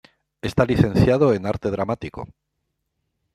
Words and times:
Está 0.41 0.65
licenciado 0.65 1.31
en 1.31 1.45
arte 1.45 1.69
dramático. 1.69 2.27